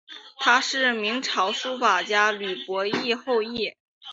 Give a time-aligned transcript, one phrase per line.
[0.39, 3.71] 她是明朝书法家吕伯懿后裔。